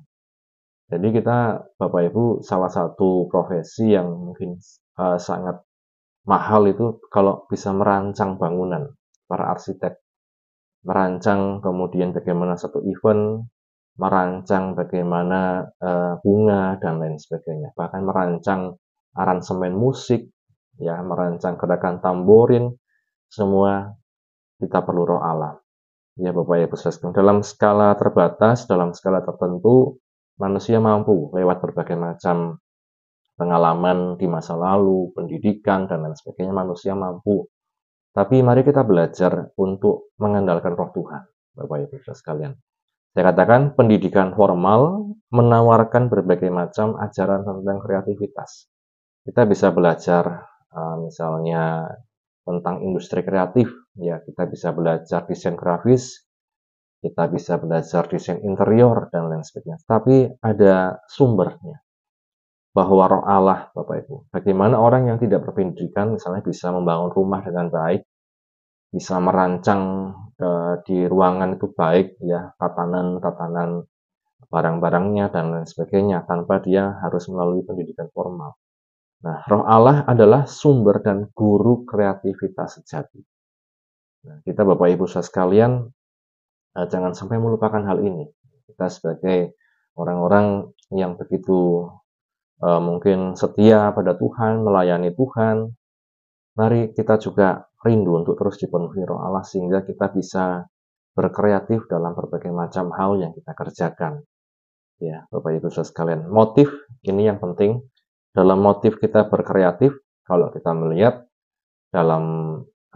Jadi 0.88 1.08
kita, 1.12 1.64
Bapak 1.80 2.12
Ibu, 2.12 2.44
salah 2.44 2.68
satu 2.68 3.28
profesi 3.28 3.92
yang 3.92 4.12
mungkin 4.12 4.60
uh, 5.00 5.16
sangat 5.16 5.64
mahal 6.28 6.68
itu 6.68 7.00
kalau 7.08 7.48
bisa 7.48 7.72
merancang 7.72 8.36
bangunan, 8.36 8.92
para 9.24 9.48
arsitek 9.52 10.01
merancang 10.82 11.62
kemudian 11.62 12.10
bagaimana 12.10 12.58
satu 12.58 12.82
event, 12.82 13.46
merancang 13.96 14.74
bagaimana 14.74 15.68
uh, 15.78 16.14
bunga 16.22 16.78
dan 16.82 16.98
lain 16.98 17.16
sebagainya. 17.18 17.70
Bahkan 17.76 18.02
merancang 18.02 18.76
aransemen 19.14 19.76
musik, 19.76 20.26
ya, 20.80 20.98
merancang 21.04 21.54
gerakan 21.60 22.02
tamborin, 22.02 22.72
semua 23.30 23.94
kita 24.58 24.82
perlu 24.82 25.02
roh 25.06 25.22
Allah. 25.22 25.58
Ya 26.20 26.28
Bapak 26.28 26.68
Ibu 26.68 26.76
Saudara, 26.76 27.16
dalam 27.16 27.40
skala 27.40 27.96
terbatas, 27.96 28.68
dalam 28.68 28.92
skala 28.92 29.24
tertentu, 29.24 29.96
manusia 30.36 30.76
mampu 30.76 31.32
lewat 31.32 31.64
berbagai 31.64 31.96
macam 31.96 32.60
pengalaman 33.40 34.20
di 34.20 34.28
masa 34.28 34.52
lalu, 34.52 35.08
pendidikan, 35.16 35.88
dan 35.88 36.04
lain 36.04 36.12
sebagainya, 36.12 36.52
manusia 36.52 36.92
mampu 36.92 37.48
tapi 38.12 38.44
mari 38.44 38.60
kita 38.60 38.84
belajar 38.84 39.56
untuk 39.56 40.12
mengandalkan 40.20 40.76
roh 40.76 40.92
Tuhan, 40.92 41.22
Bapak 41.56 41.88
Ibu 41.88 41.96
Saudara 42.04 42.16
sekalian. 42.16 42.52
Saya 43.12 43.32
katakan 43.32 43.76
pendidikan 43.76 44.32
formal 44.32 45.12
menawarkan 45.32 46.12
berbagai 46.12 46.48
macam 46.48 46.96
ajaran 46.96 47.44
tentang 47.44 47.80
kreativitas. 47.80 48.68
Kita 49.24 49.48
bisa 49.48 49.72
belajar 49.72 50.48
uh, 50.72 50.96
misalnya 51.00 51.88
tentang 52.44 52.84
industri 52.84 53.24
kreatif, 53.24 53.68
ya 53.96 54.20
kita 54.20 54.48
bisa 54.48 54.72
belajar 54.76 55.24
desain 55.28 55.56
grafis, 55.56 56.24
kita 57.04 57.28
bisa 57.32 57.56
belajar 57.60 58.08
desain 58.08 58.40
interior 58.44 59.08
dan 59.12 59.28
lain 59.28 59.44
sebagainya. 59.44 59.80
Tapi 59.88 60.32
ada 60.40 61.00
sumbernya 61.08 61.80
bahwa 62.72 63.04
roh 63.04 63.24
Allah, 63.28 63.68
Bapak 63.76 64.08
Ibu. 64.08 64.32
Bagaimana 64.32 64.80
orang 64.80 65.12
yang 65.12 65.18
tidak 65.20 65.44
berpendidikan 65.44 66.16
misalnya 66.16 66.40
bisa 66.40 66.72
membangun 66.72 67.12
rumah 67.12 67.44
dengan 67.44 67.68
baik, 67.68 68.08
bisa 68.88 69.20
merancang 69.20 70.12
uh, 70.40 70.80
di 70.84 71.04
ruangan 71.04 71.56
itu 71.56 71.68
baik 71.72 72.16
ya, 72.24 72.56
tatanan-tatanan 72.56 73.84
barang-barangnya 74.52 75.32
dan 75.32 75.44
lain 75.52 75.64
sebagainya 75.68 76.28
tanpa 76.28 76.60
dia 76.60 77.00
harus 77.00 77.24
melalui 77.32 77.64
pendidikan 77.64 78.12
formal. 78.12 78.56
Nah, 79.24 79.44
roh 79.48 79.64
Allah 79.64 80.04
adalah 80.04 80.44
sumber 80.44 81.00
dan 81.00 81.30
guru 81.32 81.88
kreativitas 81.88 82.80
sejati. 82.80 83.20
Nah, 84.28 84.44
kita 84.44 84.64
Bapak 84.64 84.92
Ibu 84.92 85.04
saudara 85.08 85.28
sekalian 85.28 85.72
uh, 86.76 86.86
jangan 86.88 87.12
sampai 87.12 87.36
melupakan 87.36 87.80
hal 87.84 88.00
ini. 88.00 88.28
Kita 88.68 88.88
sebagai 88.88 89.56
orang-orang 89.96 90.72
yang 90.92 91.16
begitu 91.16 91.88
uh, 92.62 92.80
mungkin 92.80 93.34
setia 93.34 93.90
pada 93.90 94.14
Tuhan, 94.14 94.62
melayani 94.62 95.10
Tuhan, 95.12 95.74
mari 96.54 96.94
kita 96.94 97.18
juga 97.18 97.66
rindu 97.82 98.22
untuk 98.22 98.38
terus 98.38 98.56
dipenuhi 98.62 99.02
roh 99.02 99.18
Allah 99.18 99.42
sehingga 99.42 99.82
kita 99.82 100.14
bisa 100.14 100.64
berkreatif 101.12 101.90
dalam 101.90 102.14
berbagai 102.16 102.54
macam 102.54 102.94
hal 102.94 103.20
yang 103.20 103.34
kita 103.36 103.52
kerjakan. 103.52 104.22
Ya, 105.02 105.26
Bapak 105.28 105.58
Ibu 105.58 105.68
Saudara 105.68 105.90
sekalian, 105.90 106.20
motif 106.30 106.70
ini 107.02 107.26
yang 107.26 107.42
penting. 107.42 107.82
Dalam 108.32 108.64
motif 108.64 108.96
kita 108.96 109.28
berkreatif, 109.28 109.92
kalau 110.24 110.48
kita 110.54 110.72
melihat 110.72 111.28
dalam 111.92 112.24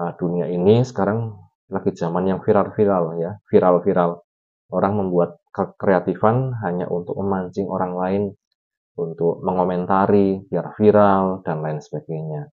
uh, 0.00 0.12
dunia 0.16 0.48
ini 0.48 0.80
sekarang 0.80 1.36
lagi 1.68 1.92
zaman 1.92 2.30
yang 2.30 2.40
viral-viral 2.40 3.20
ya, 3.20 3.36
viral-viral. 3.50 4.22
Orang 4.72 4.98
membuat 4.98 5.42
kekreatifan 5.52 6.56
hanya 6.64 6.88
untuk 6.88 7.18
memancing 7.20 7.68
orang 7.68 7.92
lain 7.94 8.22
untuk 8.96 9.44
mengomentari 9.44 10.40
biar 10.48 10.72
viral 10.76 11.44
dan 11.44 11.60
lain 11.64 11.78
sebagainya. 11.80 12.48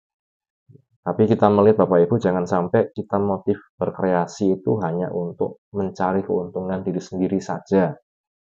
Tapi 1.01 1.23
kita 1.25 1.49
melihat 1.49 1.89
Bapak 1.89 2.05
Ibu 2.09 2.21
jangan 2.21 2.45
sampai 2.45 2.93
kita 2.93 3.17
motif 3.17 3.57
berkreasi 3.81 4.61
itu 4.61 4.77
hanya 4.85 5.09
untuk 5.13 5.65
mencari 5.73 6.21
keuntungan 6.25 6.85
diri 6.85 7.01
sendiri 7.01 7.41
saja. 7.41 7.97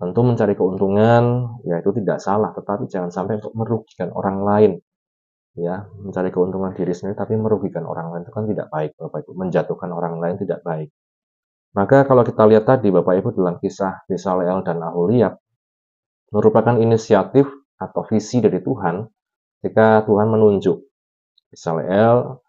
Tentu 0.01 0.21
mencari 0.25 0.57
keuntungan 0.57 1.57
ya 1.61 1.77
itu 1.77 1.93
tidak 2.01 2.17
salah, 2.17 2.49
tetapi 2.57 2.89
jangan 2.89 3.13
sampai 3.13 3.37
untuk 3.37 3.53
merugikan 3.53 4.09
orang 4.13 4.39
lain. 4.41 4.71
ya 5.55 5.83
mencari 5.99 6.31
keuntungan 6.31 6.71
diri 6.71 6.95
sendiri 6.95 7.15
tapi 7.17 7.35
merugikan 7.35 7.83
orang 7.83 8.07
lain 8.15 8.23
itu 8.23 8.31
kan 8.31 8.47
tidak 8.47 8.67
baik 8.71 8.95
Bapak 8.95 9.19
Ibu 9.27 9.31
menjatuhkan 9.35 9.91
orang 9.91 10.15
lain 10.23 10.39
tidak 10.39 10.63
baik 10.63 10.89
maka 11.75 12.07
kalau 12.07 12.23
kita 12.23 12.43
lihat 12.47 12.63
tadi 12.67 12.87
Bapak 12.87 13.19
Ibu 13.19 13.35
dalam 13.35 13.59
kisah 13.59 14.07
Besaleel 14.07 14.63
dan 14.63 14.79
Aholiab 14.79 15.35
merupakan 16.31 16.79
inisiatif 16.79 17.51
atau 17.81 18.05
visi 18.05 18.37
dari 18.37 18.61
Tuhan 18.61 19.01
ketika 19.61 20.05
Tuhan 20.05 20.29
menunjuk. 20.29 20.77
Besaleel, 21.49 22.41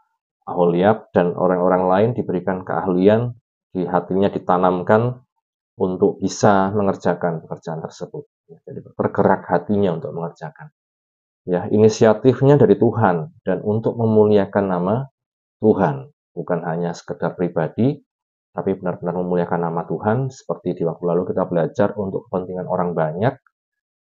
Aholiab 0.45 1.11
dan 1.17 1.33
orang-orang 1.33 1.85
lain 1.89 2.11
diberikan 2.13 2.67
keahlian 2.67 3.33
di 3.73 3.89
hatinya 3.89 4.29
ditanamkan 4.29 5.23
untuk 5.81 6.21
bisa 6.21 6.69
mengerjakan 6.77 7.41
pekerjaan 7.47 7.81
tersebut. 7.81 8.29
Jadi 8.69 8.85
tergerak 8.85 9.49
hatinya 9.49 9.97
untuk 9.97 10.13
mengerjakan. 10.13 10.69
Ya 11.49 11.67
inisiatifnya 11.73 12.61
dari 12.61 12.79
Tuhan 12.79 13.35
dan 13.43 13.59
untuk 13.65 13.97
memuliakan 13.99 14.65
nama 14.69 14.95
Tuhan. 15.59 16.13
Bukan 16.33 16.61
hanya 16.65 16.95
sekedar 16.95 17.35
pribadi 17.35 17.99
tapi 18.53 18.77
benar-benar 18.77 19.17
memuliakan 19.17 19.61
nama 19.63 19.83
Tuhan. 19.89 20.29
Seperti 20.29 20.81
di 20.81 20.83
waktu 20.85 21.03
lalu 21.03 21.23
kita 21.33 21.49
belajar 21.49 21.97
untuk 21.97 22.29
kepentingan 22.29 22.69
orang 22.69 22.93
banyak 22.93 23.35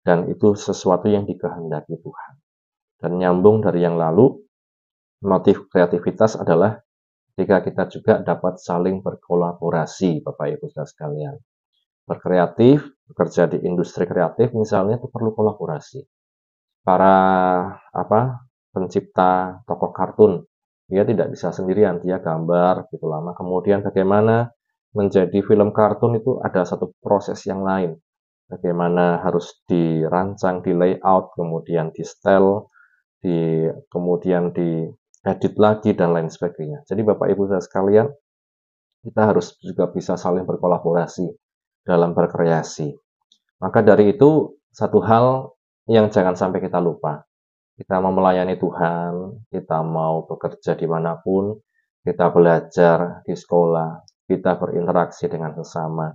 dan 0.03 0.27
itu 0.27 0.59
sesuatu 0.59 1.07
yang 1.07 1.25
dikehendaki 1.27 1.99
Tuhan. 2.03 2.33
Dan 2.99 3.19
nyambung 3.19 3.63
dari 3.63 3.83
yang 3.83 3.99
lalu 3.99 4.35
motif 5.23 5.67
kreativitas 5.71 6.39
adalah 6.39 6.79
ketika 7.33 7.63
kita 7.63 7.83
juga 7.91 8.15
dapat 8.23 8.59
saling 8.59 9.03
berkolaborasi 9.03 10.23
Bapak 10.23 10.59
Ibu 10.59 10.71
saudara 10.71 10.87
sekalian. 10.87 11.35
Berkreatif 12.03 12.83
bekerja 13.07 13.47
di 13.47 13.63
industri 13.63 14.07
kreatif 14.07 14.51
misalnya 14.55 14.99
itu 14.99 15.07
perlu 15.07 15.35
kolaborasi. 15.35 16.03
Para 16.83 17.15
apa 17.95 18.43
pencipta 18.75 19.63
tokoh 19.67 19.95
kartun 19.95 20.43
dia 20.91 21.07
tidak 21.07 21.31
bisa 21.31 21.55
sendirian 21.55 22.03
dia 22.03 22.19
gambar 22.19 22.91
gitu 22.91 23.07
lama. 23.07 23.39
Kemudian 23.39 23.87
bagaimana 23.87 24.51
menjadi 24.93 25.39
film 25.47 25.71
kartun 25.71 26.19
itu 26.19 26.43
ada 26.43 26.67
satu 26.67 26.91
proses 26.99 27.39
yang 27.47 27.63
lain 27.63 27.97
bagaimana 28.49 29.23
harus 29.23 29.63
dirancang 29.67 30.63
di 30.63 30.73
layout 30.73 31.35
kemudian 31.35 31.91
di 31.95 32.03
style 32.03 32.71
di 33.23 33.67
kemudian 33.91 34.51
di 34.51 34.87
edit 35.23 35.55
lagi 35.59 35.95
dan 35.95 36.15
lain 36.15 36.31
sebagainya 36.31 36.83
jadi 36.87 37.01
bapak 37.07 37.31
ibu 37.31 37.47
saya 37.47 37.63
sekalian 37.63 38.09
kita 39.03 39.23
harus 39.35 39.55
juga 39.59 39.91
bisa 39.91 40.19
saling 40.19 40.47
berkolaborasi 40.47 41.27
dalam 41.87 42.15
berkreasi 42.15 42.95
maka 43.63 43.79
dari 43.79 44.11
itu 44.19 44.59
satu 44.75 44.99
hal 45.07 45.55
yang 45.87 46.11
jangan 46.11 46.35
sampai 46.35 46.59
kita 46.59 46.83
lupa. 46.83 47.23
Kita 47.79 47.99
mau 47.99 48.11
melayani 48.11 48.59
Tuhan, 48.59 49.47
kita 49.49 49.87
mau 49.87 50.27
bekerja 50.27 50.77
di 50.77 50.87
mana 50.91 51.19
pun, 51.19 51.57
kita 52.03 52.31
belajar 52.31 53.23
di 53.23 53.33
sekolah, 53.35 54.03
kita 54.27 54.59
berinteraksi 54.61 55.31
dengan 55.31 55.57
sesama. 55.57 56.11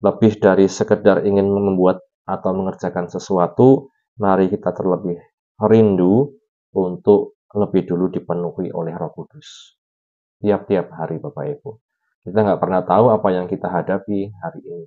Lebih 0.00 0.40
dari 0.40 0.64
sekedar 0.64 1.28
ingin 1.28 1.44
membuat 1.44 2.00
atau 2.24 2.56
mengerjakan 2.56 3.12
sesuatu, 3.12 3.92
mari 4.16 4.48
kita 4.48 4.72
terlebih 4.72 5.20
rindu 5.60 6.32
untuk 6.72 7.36
lebih 7.52 7.84
dulu 7.84 8.08
dipenuhi 8.08 8.72
oleh 8.72 8.96
Roh 8.96 9.12
Kudus. 9.12 9.76
Tiap-tiap 10.40 10.88
hari 10.96 11.20
Bapak 11.20 11.44
Ibu. 11.58 11.70
Kita 12.24 12.38
nggak 12.40 12.60
pernah 12.60 12.80
tahu 12.84 13.12
apa 13.12 13.28
yang 13.32 13.44
kita 13.44 13.68
hadapi 13.68 14.32
hari 14.40 14.60
ini. 14.64 14.86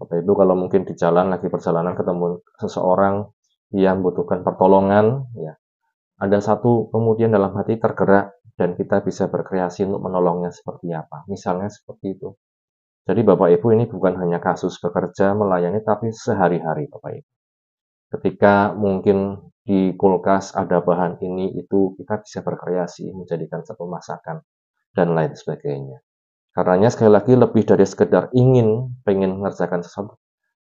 Bapak 0.00 0.18
Ibu 0.24 0.32
kalau 0.34 0.54
mungkin 0.58 0.82
di 0.82 0.98
jalan 0.98 1.30
lagi 1.30 1.46
perjalanan 1.46 1.94
ketemu 1.94 2.42
seseorang 2.58 3.30
yang 3.70 4.02
membutuhkan 4.02 4.42
pertolongan, 4.42 5.30
ya. 5.38 5.54
Ada 6.20 6.42
satu 6.42 6.90
kemudian 6.90 7.30
dalam 7.30 7.54
hati 7.54 7.78
tergerak 7.78 8.34
dan 8.58 8.76
kita 8.76 9.00
bisa 9.00 9.30
berkreasi 9.30 9.88
untuk 9.88 10.04
menolongnya 10.04 10.52
seperti 10.52 10.92
apa. 10.92 11.24
Misalnya 11.30 11.70
seperti 11.70 12.18
itu. 12.18 12.34
Jadi 13.08 13.20
Bapak 13.24 13.48
Ibu 13.56 13.66
ini 13.76 13.84
bukan 13.88 14.18
hanya 14.20 14.42
kasus 14.42 14.76
bekerja 14.82 15.32
melayani 15.32 15.80
tapi 15.80 16.12
sehari-hari 16.12 16.88
Bapak 16.88 17.20
Ibu. 17.20 17.30
Ketika 18.10 18.74
mungkin 18.74 19.38
di 19.62 19.94
kulkas 19.94 20.52
ada 20.58 20.82
bahan 20.82 21.22
ini 21.22 21.54
itu 21.54 21.94
kita 21.94 22.20
bisa 22.20 22.42
berkreasi 22.42 23.12
menjadikan 23.14 23.62
satu 23.62 23.86
masakan 23.86 24.42
dan 24.92 25.14
lain 25.14 25.32
sebagainya. 25.38 26.02
Karenanya 26.50 26.90
sekali 26.90 27.14
lagi 27.14 27.38
lebih 27.38 27.62
dari 27.62 27.86
sekedar 27.86 28.34
ingin 28.34 28.98
pengen 29.06 29.38
mengerjakan 29.38 29.86
sesuatu 29.86 30.18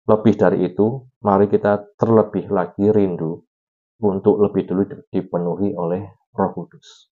lebih 0.04 0.36
dari 0.36 0.68
itu, 0.68 1.08
mari 1.24 1.48
kita 1.48 1.96
terlebih 1.96 2.52
lagi 2.52 2.92
rindu 2.92 3.40
untuk 4.04 4.36
lebih 4.36 4.68
dulu 4.68 4.84
dipenuhi 5.08 5.72
oleh 5.80 6.04
Roh 6.36 6.52
Kudus. 6.52 7.08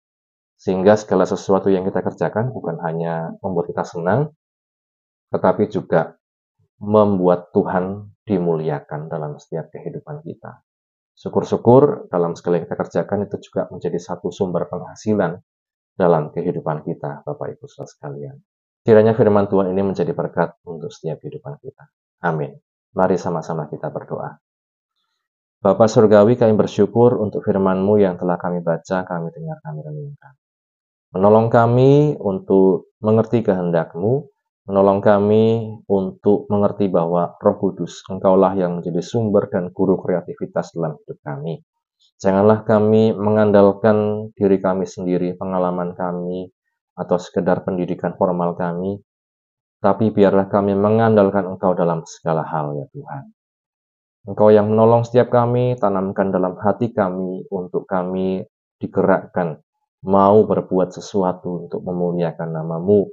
Sehingga 0.56 0.96
segala 0.96 1.28
sesuatu 1.28 1.68
yang 1.68 1.84
kita 1.84 2.00
kerjakan 2.00 2.48
bukan 2.48 2.80
hanya 2.80 3.36
membuat 3.44 3.68
kita 3.68 3.84
senang, 3.84 4.32
tetapi 5.28 5.68
juga 5.68 6.16
membuat 6.78 7.50
Tuhan 7.50 8.14
dimuliakan 8.22 9.10
dalam 9.10 9.36
setiap 9.36 9.72
kehidupan 9.72 10.22
kita. 10.22 10.62
Syukur-syukur 11.18 12.06
dalam 12.06 12.38
segala 12.38 12.62
yang 12.62 12.70
kita 12.70 12.78
kerjakan 12.78 13.18
itu 13.26 13.36
juga 13.50 13.66
menjadi 13.74 13.98
satu 13.98 14.30
sumber 14.30 14.70
penghasilan 14.70 15.42
dalam 15.98 16.30
kehidupan 16.30 16.86
kita, 16.86 17.26
Bapak 17.26 17.58
Ibu 17.58 17.66
saudara 17.66 17.90
sekalian. 17.90 18.36
Kiranya 18.86 19.18
firman 19.18 19.50
Tuhan 19.50 19.74
ini 19.74 19.82
menjadi 19.82 20.14
berkat 20.14 20.54
untuk 20.62 20.94
setiap 20.94 21.18
kehidupan 21.18 21.58
kita. 21.58 21.90
Amin. 22.22 22.54
Mari 22.94 23.18
sama-sama 23.18 23.66
kita 23.66 23.90
berdoa. 23.90 24.38
Bapa 25.58 25.90
Surgawi, 25.90 26.38
kami 26.38 26.54
bersyukur 26.54 27.18
untuk 27.18 27.42
firman-Mu 27.42 27.98
yang 27.98 28.14
telah 28.14 28.38
kami 28.38 28.62
baca, 28.62 29.02
kami 29.02 29.34
dengar, 29.34 29.58
kami 29.66 29.82
renungkan. 29.82 30.38
Menolong 31.10 31.50
kami 31.50 32.14
untuk 32.14 32.94
mengerti 33.02 33.42
kehendak-Mu, 33.42 34.22
menolong 34.68 35.00
kami 35.00 35.64
untuk 35.88 36.44
mengerti 36.52 36.92
bahwa 36.92 37.40
Roh 37.40 37.56
Kudus, 37.56 38.04
Engkaulah 38.04 38.52
yang 38.52 38.78
menjadi 38.78 39.00
sumber 39.00 39.48
dan 39.48 39.72
guru 39.72 39.96
kreativitas 39.96 40.76
dalam 40.76 41.00
hidup 41.00 41.16
kami. 41.24 41.64
Janganlah 42.20 42.68
kami 42.68 43.16
mengandalkan 43.16 44.28
diri 44.36 44.60
kami 44.60 44.84
sendiri, 44.84 45.40
pengalaman 45.40 45.96
kami, 45.96 46.52
atau 46.92 47.16
sekedar 47.16 47.64
pendidikan 47.64 48.12
formal 48.20 48.58
kami, 48.60 49.00
tapi 49.80 50.12
biarlah 50.12 50.52
kami 50.52 50.76
mengandalkan 50.76 51.48
Engkau 51.48 51.72
dalam 51.72 52.04
segala 52.04 52.44
hal 52.44 52.76
ya 52.76 52.86
Tuhan. 52.92 53.24
Engkau 54.28 54.52
yang 54.52 54.68
menolong 54.68 55.08
setiap 55.08 55.32
kami, 55.32 55.80
tanamkan 55.80 56.28
dalam 56.28 56.60
hati 56.60 56.92
kami 56.92 57.48
untuk 57.48 57.88
kami 57.88 58.44
digerakkan, 58.76 59.62
mau 60.04 60.44
berbuat 60.44 60.92
sesuatu 60.92 61.64
untuk 61.64 61.80
memuliakan 61.86 62.52
namamu, 62.52 63.08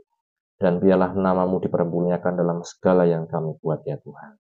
dan 0.56 0.80
biarlah 0.80 1.12
namamu 1.13 1.60
dipermuliakan 1.60 2.34
dalam 2.39 2.63
segala 2.63 3.04
yang 3.04 3.28
kami 3.28 3.56
buat 3.60 3.84
ya 3.84 4.00
Tuhan. 4.00 4.39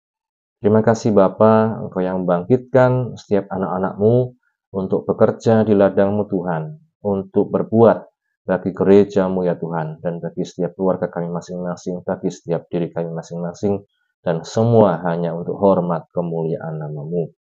Terima 0.60 0.84
kasih 0.84 1.16
Bapa, 1.16 1.80
Engkau 1.80 2.04
yang 2.04 2.22
membangkitkan 2.24 3.16
setiap 3.16 3.48
anak-anakmu 3.48 4.36
untuk 4.76 5.08
bekerja 5.08 5.64
di 5.64 5.72
ladangmu 5.72 6.28
Tuhan, 6.28 6.76
untuk 7.00 7.48
berbuat 7.48 7.98
bagi 8.44 8.70
gerejamu 8.76 9.46
ya 9.46 9.56
Tuhan, 9.56 10.04
dan 10.04 10.20
bagi 10.20 10.44
setiap 10.44 10.76
keluarga 10.76 11.08
kami 11.08 11.32
masing-masing, 11.32 12.04
bagi 12.04 12.28
setiap 12.28 12.68
diri 12.68 12.92
kami 12.92 13.08
masing-masing, 13.08 13.80
dan 14.20 14.44
semua 14.44 15.00
hanya 15.08 15.32
untuk 15.32 15.56
hormat 15.56 16.04
kemuliaan 16.12 16.76
namamu. 16.76 17.32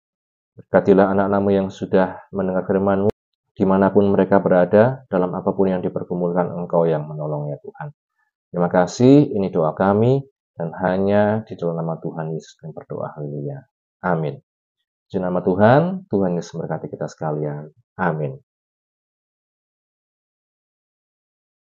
Berkatilah 0.54 1.10
anak-anakmu 1.10 1.50
yang 1.50 1.68
sudah 1.74 2.22
mendengar 2.30 2.70
firmanmu, 2.70 3.10
di 3.58 3.64
mana 3.66 3.90
pun 3.90 4.06
mereka 4.14 4.38
berada, 4.38 5.02
dalam 5.10 5.34
apa 5.34 5.50
pun 5.50 5.66
yang 5.66 5.82
dipergumulkan 5.82 6.54
engkau 6.54 6.86
yang 6.86 7.02
menolong 7.02 7.50
ya 7.50 7.58
Tuhan. 7.58 7.90
Terima 8.48 8.72
kasih, 8.72 9.28
ini 9.36 9.52
doa 9.52 9.76
kami, 9.76 10.24
dan 10.56 10.72
hanya 10.80 11.44
di 11.44 11.54
dalam 11.54 11.78
nama 11.84 12.00
Tuhan 12.00 12.32
Yesus 12.32 12.56
kami 12.56 12.72
berdoa. 12.72 13.12
Haleluya. 13.14 13.60
Amin. 14.08 14.40
Di 15.08 15.20
nama 15.20 15.44
Tuhan, 15.44 16.08
Tuhan 16.08 16.36
Yesus 16.36 16.56
memberkati 16.56 16.88
kita 16.88 17.06
sekalian. 17.06 17.68
Amin. 18.00 18.40